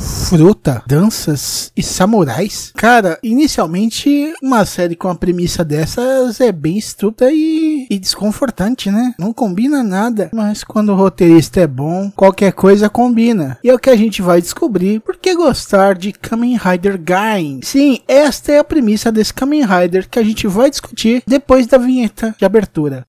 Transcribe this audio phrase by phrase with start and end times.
[0.00, 2.72] fruta, danças e samurais.
[2.76, 9.14] Cara, inicialmente uma série com a premissa dessas é bem estruta e, e desconfortante, né?
[9.18, 13.58] Não combina nada, mas quando o roteirista é bom, qualquer coisa combina.
[13.62, 17.60] E é o que a gente vai descobrir por que gostar de Kamen Rider Gain.
[17.62, 21.78] Sim, esta é a premissa desse Kamen Rider que a gente vai discutir depois da
[21.78, 23.06] vinheta de abertura.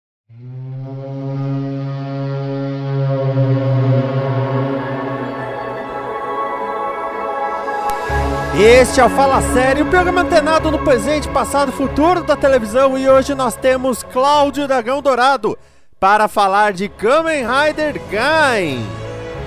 [8.60, 12.98] Este é o Fala Sério, o programa antenado no presente, passado e futuro da televisão.
[12.98, 15.56] E hoje nós temos Cláudio Dragão Dourado
[16.00, 18.84] para falar de Kamen Rider Gain.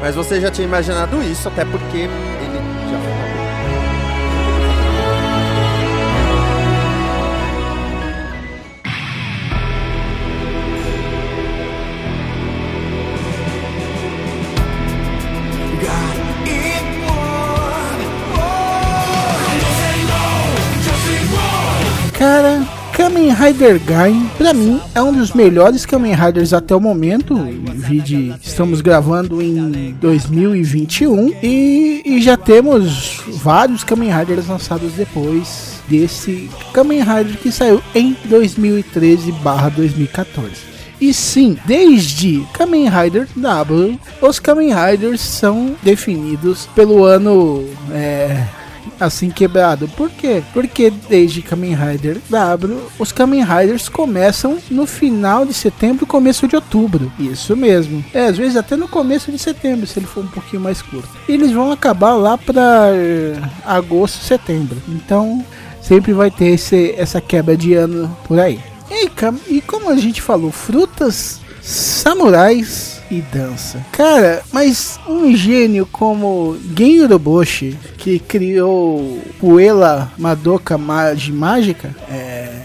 [0.01, 3.30] Mas você já tinha imaginado isso, até porque Cara,
[23.41, 27.35] Kamen Rider Gain, pra mim, é um dos melhores Kamen Riders até o momento.
[27.75, 36.51] Vide, estamos gravando em 2021 e, e já temos vários Kamen Riders lançados depois desse
[36.75, 40.69] Kamen Rider que saiu em 2013/2014.
[41.01, 48.45] E sim, desde Kamen Rider W, os Kamen Riders são definidos pelo ano é,
[48.99, 49.89] assim quebrado.
[49.89, 50.43] Por quê?
[50.53, 56.57] Porque desde Kamen Rider W, os Kamen Riders começam no final de setembro, começo de
[56.57, 57.13] outubro.
[57.19, 58.05] Isso mesmo.
[58.13, 61.09] É, às vezes até no começo de setembro, se ele for um pouquinho mais curto.
[61.29, 64.77] E eles vão acabar lá para eh, agosto, setembro.
[64.89, 65.45] Então,
[65.81, 68.61] sempre vai ter esse, essa quebra de ano por aí.
[68.91, 69.09] E,
[69.49, 73.85] e como a gente falou, frutas samurais e dança.
[73.93, 82.63] Cara, mas um gênio como Gen Uroboshi, que criou Puela Madoka Magi Mágica, é,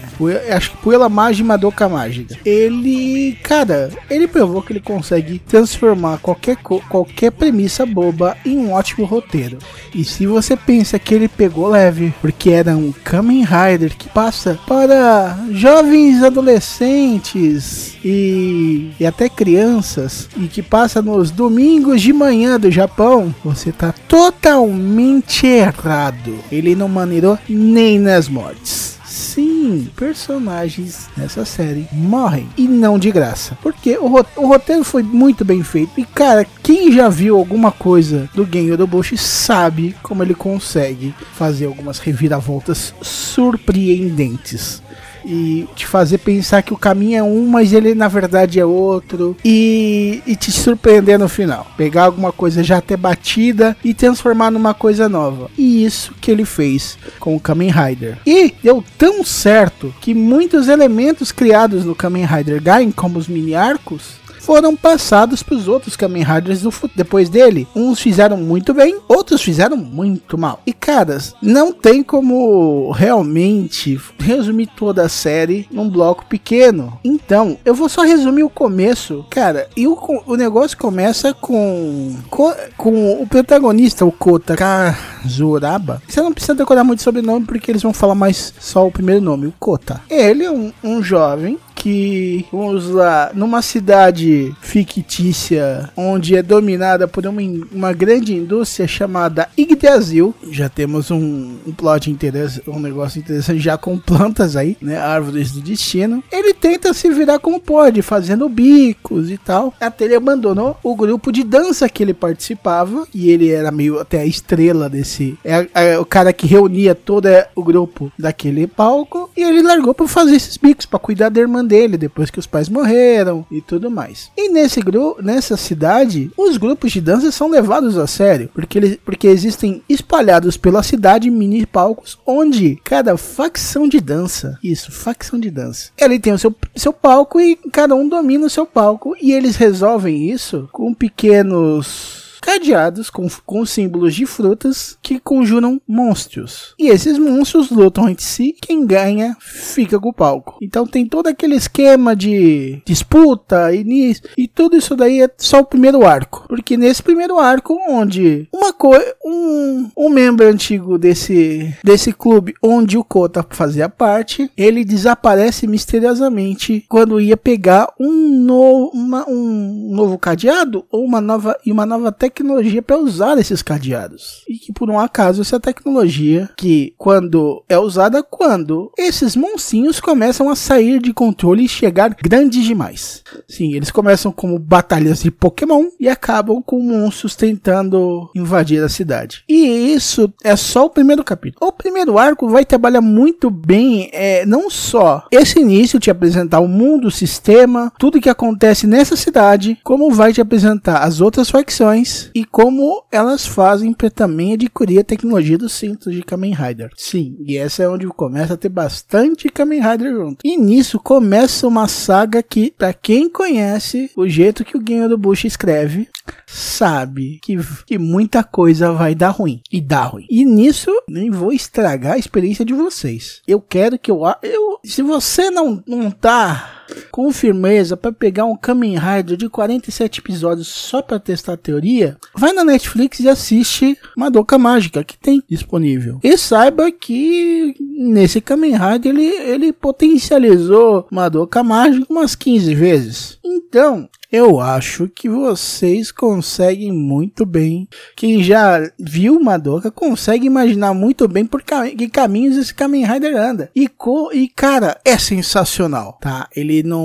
[0.50, 6.56] acho que Puela Magi Madoka Mágica, ele, cara, ele provou que ele consegue transformar qualquer,
[6.56, 9.58] qualquer premissa boba em um ótimo roteiro.
[9.94, 14.58] E se você pensa que ele pegou leve, porque era um Kamen Rider que passa
[14.66, 22.70] para jovens adolescentes e, e até crianças e que passa nos domingos de manhã do
[22.70, 26.38] Japão, você tá totalmente errado.
[26.50, 28.96] Ele não maneirou nem nas mortes.
[29.04, 33.56] Sim, personagens nessa série morrem e não de graça.
[33.62, 34.06] Porque o,
[34.36, 35.92] o, roteiro foi muito bem feito.
[35.98, 41.66] E cara, quem já viu alguma coisa do Gen Yorobushi sabe como ele consegue fazer
[41.66, 44.82] algumas reviravoltas surpreendentes
[45.26, 49.36] e te fazer pensar que o caminho é um, mas ele na verdade é outro
[49.44, 51.66] e, e te surpreender no final.
[51.76, 55.50] Pegar alguma coisa já até batida e transformar numa coisa nova.
[55.58, 58.18] E isso que ele fez com o Kamen Rider.
[58.24, 63.54] E deu tão certo que muitos elementos criados no Kamen Rider Gain, como os mini
[63.54, 66.62] arcos, foram passados para os outros Kamen Riders
[66.94, 67.66] depois dele.
[67.74, 70.60] Uns fizeram muito bem, outros fizeram muito mal.
[70.64, 76.96] E caras, não tem como realmente resumir toda a série num bloco pequeno.
[77.02, 79.68] Então, eu vou só resumir o começo, cara.
[79.76, 86.00] E o, o negócio começa com, com, com o protagonista, o Kota Kazuraba.
[86.06, 88.92] Você não precisa decorar muito sobre o nome porque eles vão falar mais só o
[88.92, 90.00] primeiro nome, o Kota.
[90.08, 97.24] Ele é um, um jovem que, vamos lá, numa cidade fictícia onde é dominada por
[97.24, 103.60] uma, uma grande indústria chamada Yggdrasil, já temos um, um plot interessante, um negócio interessante
[103.60, 106.24] já com plantas aí, né, árvores do destino.
[106.32, 109.72] Ele tenta se virar como pode, fazendo bicos e tal.
[109.80, 114.22] Até ele abandonou o grupo de dança que ele participava e ele era meio até
[114.22, 119.42] a estrela desse, é, é o cara que reunia todo o grupo daquele palco e
[119.42, 122.68] ele largou para fazer esses bicos para cuidar da irmã dele depois que os pais
[122.68, 124.30] morreram e tudo mais.
[124.36, 128.98] E nesse grupo, nessa cidade, os grupos de dança são levados a sério, porque eles,
[129.04, 135.50] porque existem espalhados pela cidade mini palcos onde cada facção de dança, isso, facção de
[135.50, 139.32] dança, ele tem o seu, seu palco e cada um domina o seu palco e
[139.32, 146.74] eles resolvem isso com pequenos cadeados com, com símbolos de frutas que conjuram monstros.
[146.78, 150.58] E esses monstros lutam entre si, quem ganha fica com o palco.
[150.62, 155.66] Então tem todo aquele esquema de disputa e, e tudo isso daí é só o
[155.66, 156.44] primeiro arco.
[156.48, 162.96] Porque nesse primeiro arco, onde uma coisa, um, um membro antigo desse, desse clube, onde
[162.98, 170.18] o Kota fazia parte, ele desaparece misteriosamente quando ia pegar um, no, uma, um novo
[170.18, 174.42] cadeado ou uma nova, e uma nova tecnologia para usar esses cadeados.
[174.48, 180.48] E que por um acaso essa tecnologia que quando é usada quando esses monstrinhos começam
[180.50, 183.22] a sair de controle e chegar grandes demais.
[183.48, 189.44] Sim, eles começam como batalhas de Pokémon e acabam com monstros tentando invadir a cidade.
[189.48, 191.68] E isso é só o primeiro capítulo.
[191.68, 196.68] O primeiro arco vai trabalhar muito bem, é, não só esse início te apresentar o
[196.68, 202.15] mundo, o sistema, tudo que acontece nessa cidade, como vai te apresentar as outras facções
[202.34, 206.90] e como elas fazem para também adquirir a tecnologia dos cintos de Kamen Rider.
[206.96, 210.38] Sim, e essa é onde começa a ter bastante Kamen Rider junto.
[210.44, 215.18] E nisso começa uma saga que, para quem conhece o jeito que o Genyo do
[215.18, 216.08] Bush escreve,
[216.46, 219.60] sabe que, que muita coisa vai dar ruim.
[219.70, 220.26] E dá ruim.
[220.30, 223.42] E nisso, nem vou estragar a experiência de vocês.
[223.46, 224.22] Eu quero que eu.
[224.42, 230.20] eu se você não, não tá com firmeza para pegar um Kamen Rider de 47
[230.20, 235.42] episódios só para testar a teoria, vai na Netflix e assiste Madoka Mágica que tem
[235.48, 236.18] disponível.
[236.22, 243.38] E saiba que nesse Kamen Rider ele, ele potencializou Madoka Mágica umas 15 vezes.
[243.44, 247.88] Então, eu acho que vocês conseguem muito bem.
[248.16, 253.70] Quem já viu Madoka consegue imaginar muito bem por que caminhos esse Kamen Rider anda.
[253.74, 253.88] E,
[254.32, 256.48] e cara, é sensacional, tá?
[256.54, 256.95] Ele não.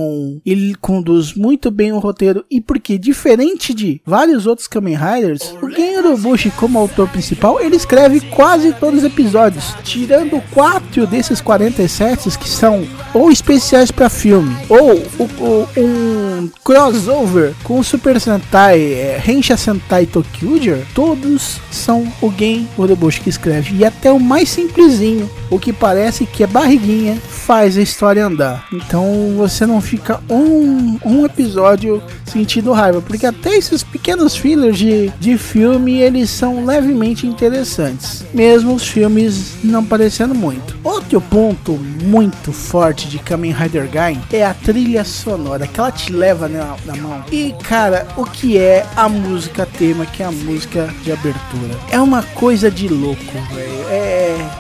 [0.46, 2.46] Ele conduz muito bem o roteiro.
[2.50, 7.76] E porque, diferente de vários outros Kamen Riders, o Gen Bushi, como autor principal, ele
[7.76, 9.76] escreve quase todos os episódios.
[9.84, 16.31] Tirando quatro desses 47 que são ou especiais para filme, ou, ou um
[16.64, 23.22] crossover crossover com o Super Sentai é, Hensha Sentai Tokyuger, todos são o Gen Urobushi
[23.22, 23.76] que escreve.
[23.76, 28.68] E até o mais simplesinho, o que parece que é barriguinha, faz a história andar.
[28.72, 35.10] Então você não fica um, um episódio sentindo raiva, porque até esses pequenos fillers de,
[35.20, 40.78] de filme eles são levemente interessantes, mesmo os filmes não parecendo muito.
[40.84, 41.74] Outro ponto
[42.04, 43.90] muito forte de Kamen Rider
[44.32, 47.24] é a trilha sonora, que ela te leva na, na mão.
[47.32, 51.78] E cara, o que é a música tema, que é a música de abertura?
[51.90, 53.24] É uma coisa de louco,
[53.54, 53.81] velho.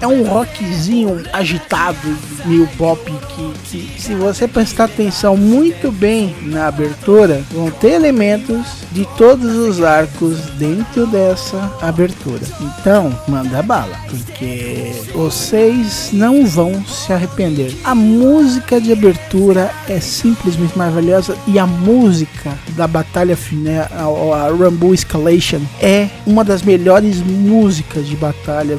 [0.02, 3.02] É, um rockzinho agitado, meio pop,
[3.36, 9.56] que, que se você prestar atenção muito bem na abertura, vão ter elementos de todos
[9.56, 12.42] os arcos dentro dessa abertura.
[12.60, 17.74] Então, manda bala, porque vocês não vão se arrepender.
[17.84, 24.50] A música de abertura é simplesmente maravilhosa e a música da batalha final, a, a
[24.50, 28.78] Rumble Escalation, é uma das melhores músicas de batalha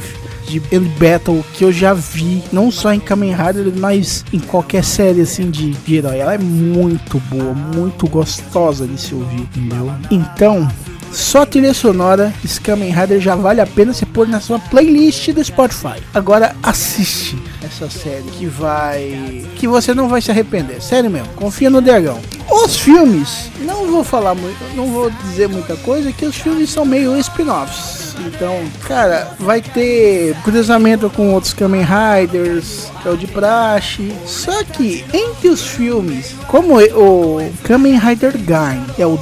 [0.60, 5.20] de Battle que eu já vi, não só em Kamen Rider, mas em qualquer série
[5.20, 6.18] assim de, de herói.
[6.18, 9.92] Ela é muito boa, muito gostosa de se ouvir, entendeu?
[10.10, 10.68] Então,
[11.12, 15.30] só trilha sonora, esse Kamen Rider já vale a pena você pôr na sua playlist
[15.30, 16.02] do Spotify.
[16.14, 19.44] Agora assiste essa série que vai.
[19.56, 20.82] que você não vai se arrepender.
[20.82, 22.18] Sério mesmo, confia no Dragão.
[22.50, 26.84] Os filmes, não vou falar muito, não vou dizer muita coisa, que os filmes são
[26.84, 28.01] meio spin-offs.
[28.26, 34.12] Então, cara, vai ter cruzamento com outros Kamen Riders, é o de praxe.
[34.26, 39.18] Só que entre os filmes, como o Kamen Rider Gain é o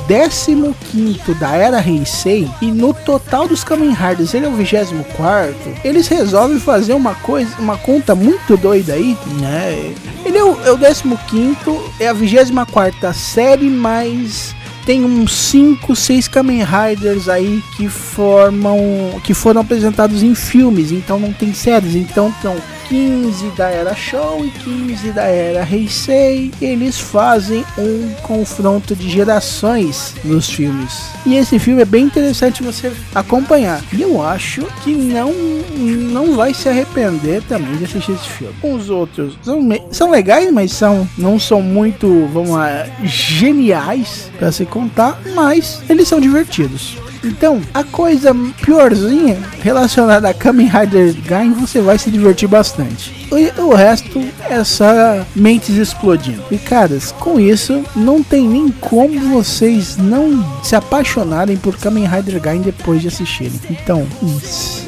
[0.90, 5.54] 15 da era Heisei, e no total dos Kamen Riders ele é o 24,
[5.84, 9.94] eles resolvem fazer uma coisa, uma conta muito doida aí, né?
[10.24, 11.56] Ele é o, é o 15,
[11.98, 14.54] é a 24 série, mas
[14.84, 18.78] tem uns 5, 6 Kamen Riders aí que formam.
[19.22, 22.56] que foram apresentados em filmes, então não tem séries, então são
[22.90, 30.16] 15 da era Show e 15 da era Heisei, eles fazem um confronto de gerações
[30.24, 31.04] nos filmes.
[31.24, 33.80] E esse filme é bem interessante você acompanhar.
[33.92, 35.32] E eu acho que não
[35.80, 38.54] não vai se arrepender também de assistir esse filme.
[38.60, 39.60] Os outros são,
[39.92, 46.08] são legais, mas são não são muito, vamos lá, geniais para se contar, mas eles
[46.08, 46.98] são divertidos.
[47.22, 53.28] Então, a coisa piorzinha relacionada a Kamen Rider Gain, você vai se divertir bastante.
[53.30, 56.42] O, o resto é só mentes explodindo.
[56.50, 62.40] E caras, com isso, não tem nem como vocês não se apaixonarem por Kamen Rider
[62.40, 63.60] Gain depois de assistirem.
[63.70, 64.06] Então,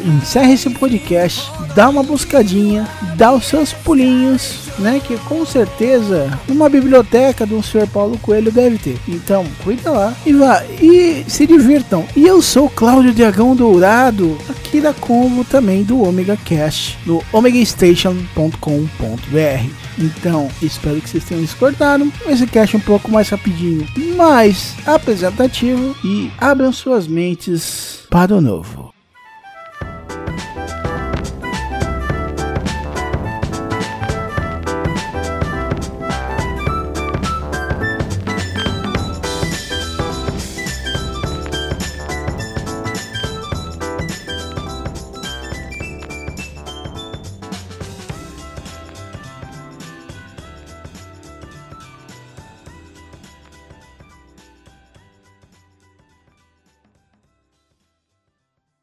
[0.05, 5.01] encerre esse podcast, dá uma buscadinha, dá os seus pulinhos, né?
[5.01, 7.87] Que com certeza uma biblioteca do Sr.
[7.87, 8.99] Paulo Coelho deve ter.
[9.09, 12.07] Então, cuida lá e vá e se divirtam.
[12.15, 19.83] E eu sou Cláudio Dragão Dourado, aqui da Como também do Omega Cast, no omegastation.com.br.
[19.99, 22.11] Então, espero que vocês tenham discordado.
[22.27, 23.87] Esse cast é um pouco mais rapidinho,
[24.17, 28.82] mais apresentativo e abram suas mentes para o novo.